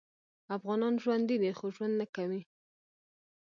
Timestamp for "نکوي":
2.01-2.41